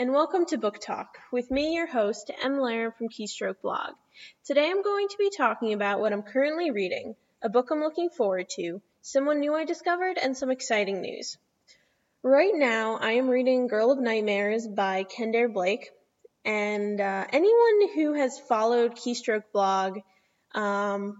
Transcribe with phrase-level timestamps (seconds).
[0.00, 3.90] and welcome to Book Talk with me, your host, Em Laram from Keystroke Blog.
[4.46, 8.08] Today I'm going to be talking about what I'm currently reading, a book I'm looking
[8.08, 11.36] forward to, someone new I discovered, and some exciting news.
[12.22, 15.90] Right now, I am reading Girl of Nightmares by Kendare Blake,
[16.46, 19.98] and uh, anyone who has followed Keystroke Blog
[20.54, 21.14] um,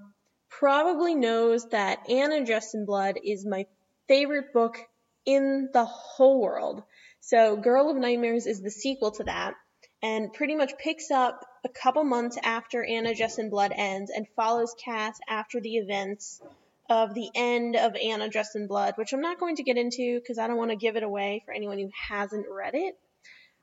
[0.48, 3.66] probably knows that Anna Dressed in Blood is my
[4.08, 4.78] favorite book
[5.26, 6.82] in the whole world.
[7.20, 9.54] So Girl of Nightmares is the sequel to that
[10.02, 14.26] and pretty much picks up a couple months after Anna Dressed in Blood ends and
[14.34, 16.40] follows Cas after the events
[16.88, 20.18] of the end of Anna Dressed in Blood, which I'm not going to get into
[20.18, 22.98] because I don't want to give it away for anyone who hasn't read it.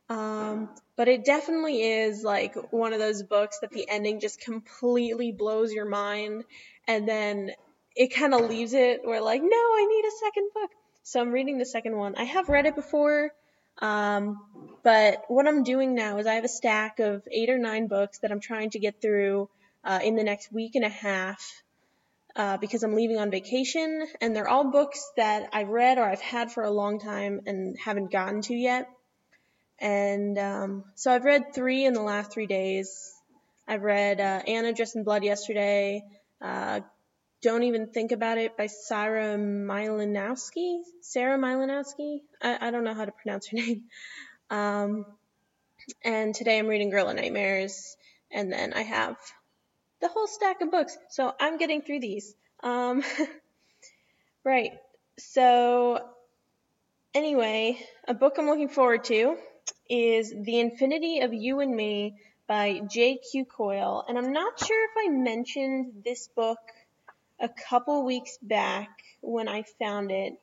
[0.10, 5.34] Um, but it definitely is like one of those books that the ending just completely
[5.34, 6.46] blows your mind
[6.88, 7.52] and then
[7.94, 10.70] it kind of leaves it where like, no, I need a second book.
[11.08, 12.16] So I'm reading the second one.
[12.18, 13.32] I have read it before.
[13.78, 14.42] Um,
[14.84, 18.20] but what I'm doing now is I have a stack of eight or nine books
[18.20, 19.48] that I'm trying to get through
[19.86, 21.64] uh, in the next week and a half
[22.36, 26.20] uh, because I'm leaving on vacation, and they're all books that I've read or I've
[26.20, 28.90] had for a long time and haven't gotten to yet.
[29.80, 33.14] And um, so I've read three in the last three days.
[33.66, 36.04] I've read uh, Anna Dressed in Blood yesterday,
[36.42, 36.82] uh,
[37.48, 40.82] don't Even Think About It by Sarah Mlynowski.
[41.00, 42.20] Sarah Mlynowski?
[42.42, 43.84] I, I don't know how to pronounce her name.
[44.50, 45.06] Um,
[46.04, 47.96] and today I'm reading Girl of Nightmares,
[48.30, 49.16] and then I have
[50.02, 50.98] the whole stack of books.
[51.10, 52.36] So I'm getting through these.
[52.64, 53.02] Um,
[54.44, 54.72] right.
[55.18, 56.02] So,
[57.14, 59.38] anyway, a book I'm looking forward to
[59.90, 63.46] is The Infinity of You and Me by J.Q.
[63.46, 64.04] Coyle.
[64.06, 66.60] And I'm not sure if I mentioned this book
[67.40, 68.90] a couple weeks back
[69.22, 70.34] when I found it.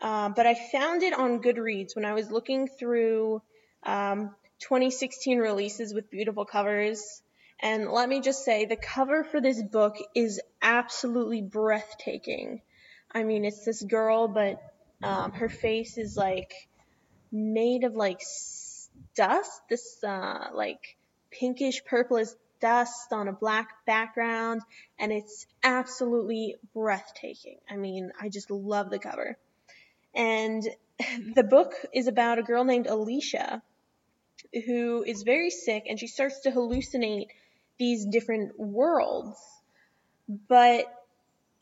[0.00, 3.42] Uh, but I found it on Goodreads when I was looking through
[3.82, 7.22] um, 2016 releases with beautiful covers.
[7.60, 12.62] And let me just say, the cover for this book is absolutely breathtaking.
[13.12, 14.62] I mean, it's this girl, but
[15.02, 16.54] um, her face is like
[17.30, 18.22] made of like
[19.14, 20.96] dust, this uh, like
[21.30, 22.28] pinkish purplish
[22.60, 24.62] dust on a black background,
[24.98, 27.58] and it's absolutely breathtaking.
[27.68, 29.36] I mean, I just love the cover.
[30.14, 30.62] And
[31.34, 33.62] the book is about a girl named Alicia
[34.66, 37.28] who is very sick and she starts to hallucinate
[37.78, 39.38] these different worlds,
[40.48, 40.86] but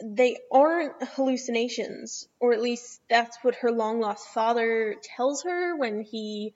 [0.02, 6.02] they aren't hallucinations, or at least that's what her long lost father tells her when
[6.02, 6.54] he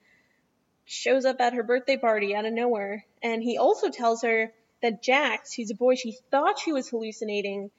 [0.85, 3.05] shows up at her birthday party out of nowhere.
[3.21, 4.51] And he also tells her
[4.81, 7.71] that Jax, who's a boy she thought she was hallucinating,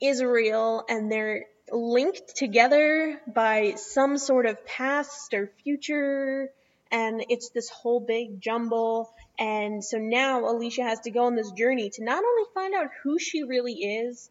[0.00, 6.50] is real and they're linked together by some sort of past or future.
[6.90, 9.12] And it's this whole big jumble.
[9.38, 12.90] And so now Alicia has to go on this journey to not only find out
[13.02, 14.30] who she really is,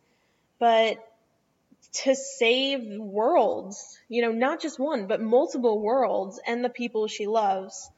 [0.60, 0.98] but
[1.94, 7.28] to save worlds, you know, not just one, but multiple worlds and the people she
[7.28, 7.90] loves.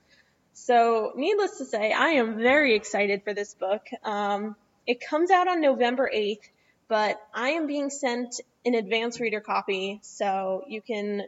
[0.54, 3.82] So, needless to say, I am very excited for this book.
[4.04, 4.56] Um,
[4.88, 6.50] it comes out on November 8th,
[6.88, 11.24] but I am being sent an advance reader copy, so you can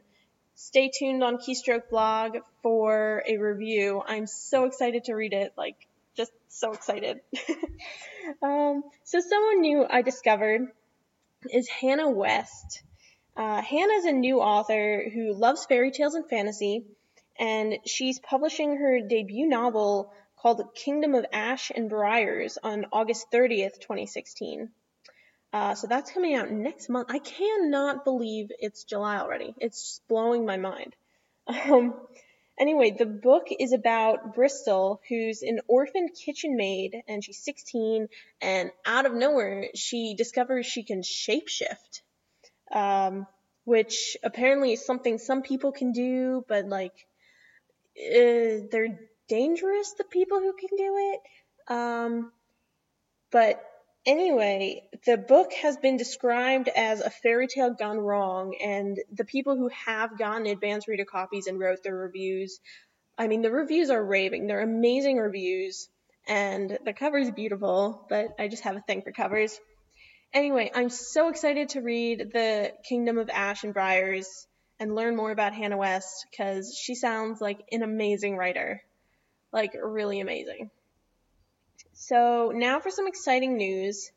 [0.55, 4.01] stay tuned on Keystroke blog for a review.
[4.05, 5.75] I'm so excited to read it, like,
[6.17, 7.19] just so excited.
[8.41, 10.69] um, so, someone new I discovered
[11.51, 12.83] is Hannah West.
[13.35, 16.85] Uh, Hannah is a new author who loves fairy tales and fantasy,
[17.39, 23.79] and she's publishing her debut novel called Kingdom of Ash and Briars on August 30th,
[23.79, 24.69] 2016.
[25.51, 27.09] Uh, so that's coming out next month.
[27.11, 29.55] I cannot believe it's July already.
[29.57, 30.95] It's blowing my mind.
[31.47, 31.95] Um,
[32.59, 38.07] anyway, the book is about Bristal, who's an orphan kitchen maid, and she's 16,
[38.41, 42.01] and out of nowhere, she discovers she can shapeshift.
[42.71, 43.25] Um,
[43.69, 47.05] which apparently is something some people can do, but like,
[47.95, 51.73] uh, they're dangerous, the people who can do it.
[51.73, 52.31] Um,
[53.31, 53.63] but
[54.09, 59.55] anyway, the book has been described as a fairy tale gone wrong, and the people
[59.55, 62.59] who have gotten advanced reader copies and wrote their reviews,
[63.17, 64.47] I mean, the reviews are raving.
[64.47, 65.89] They're amazing reviews,
[66.27, 69.59] and the cover is beautiful, but I just have a thing for covers.
[70.33, 74.47] Anyway, I'm so excited to read The Kingdom of Ash and Briars
[74.79, 78.81] and learn more about Hannah West because she sounds like an amazing writer.
[79.51, 80.71] Like, really amazing.
[82.01, 84.09] So, now for some exciting news.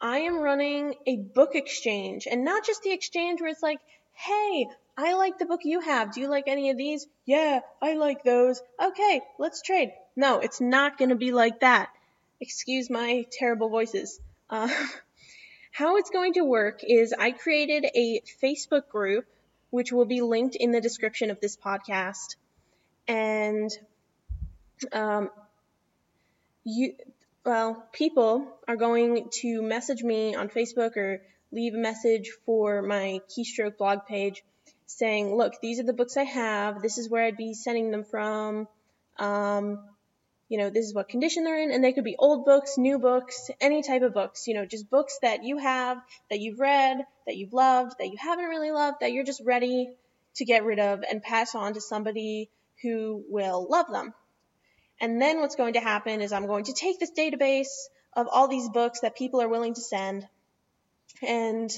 [0.00, 3.78] I am running a book exchange, and not just the exchange where it's like,
[4.14, 6.14] hey, I like the book you have.
[6.14, 7.06] Do you like any of these?
[7.26, 8.62] Yeah, I like those.
[8.82, 9.92] Okay, let's trade.
[10.16, 11.90] No, it's not going to be like that.
[12.40, 14.18] Excuse my terrible voices.
[14.48, 14.68] Uh,
[15.72, 19.26] how it's going to work is I created a Facebook group,
[19.68, 22.36] which will be linked in the description of this podcast.
[23.06, 23.70] And
[24.90, 25.30] um,
[26.64, 26.94] you,
[27.46, 31.22] well, people are going to message me on Facebook or
[31.52, 34.42] leave a message for my keystroke blog page
[34.86, 36.82] saying, look, these are the books I have.
[36.82, 38.66] This is where I'd be sending them from.
[39.20, 39.78] Um,
[40.48, 41.70] you know, this is what condition they're in.
[41.70, 44.90] And they could be old books, new books, any type of books, you know, just
[44.90, 45.98] books that you have,
[46.30, 46.98] that you've read,
[47.28, 49.88] that you've loved, that you haven't really loved, that you're just ready
[50.34, 52.50] to get rid of and pass on to somebody
[52.82, 54.12] who will love them.
[55.00, 57.68] And then what's going to happen is I'm going to take this database
[58.14, 60.26] of all these books that people are willing to send
[61.22, 61.70] and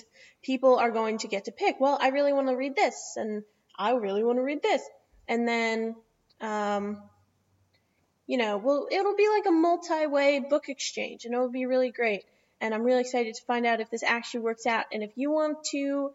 [0.43, 3.43] people are going to get to pick, well, I really want to read this and
[3.77, 4.83] I really want to read this.
[5.27, 5.97] And then,
[6.41, 7.03] um,
[8.27, 12.25] you know, well, it'll be like a multi-way book exchange and it'll be really great.
[12.61, 14.87] And I'm really excited to find out if this actually works out.
[14.93, 16.13] And if you want to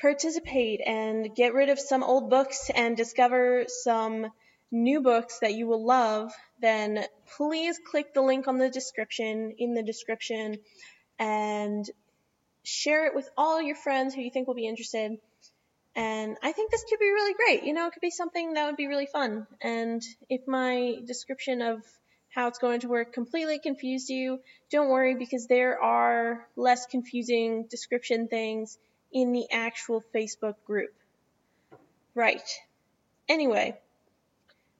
[0.00, 4.26] participate and get rid of some old books and discover some
[4.72, 7.04] new books that you will love, then
[7.36, 10.56] please click the link on the description in the description
[11.18, 11.88] and
[12.64, 15.18] share it with all your friends who you think will be interested.
[15.94, 17.64] And I think this could be really great.
[17.64, 19.46] You know, it could be something that would be really fun.
[19.60, 21.82] And if my description of
[22.30, 24.40] how it's going to work completely confused you,
[24.70, 28.78] don't worry because there are less confusing description things
[29.12, 30.94] in the actual Facebook group.
[32.14, 32.48] Right.
[33.28, 33.78] Anyway,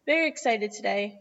[0.06, 1.20] very excited today.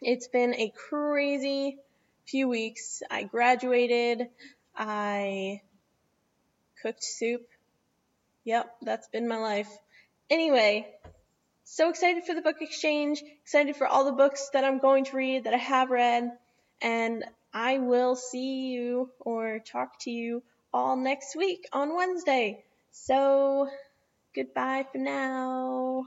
[0.00, 1.78] It's been a crazy
[2.26, 3.02] few weeks.
[3.10, 4.28] I graduated.
[4.76, 5.60] I
[6.82, 7.46] cooked soup.
[8.44, 9.68] Yep, that's been my life.
[10.28, 10.88] Anyway,
[11.64, 15.16] so excited for the book exchange, excited for all the books that I'm going to
[15.16, 16.32] read, that I have read,
[16.80, 20.42] and I will see you or talk to you
[20.74, 22.64] all next week on Wednesday.
[22.90, 23.68] So,
[24.34, 26.06] goodbye for now.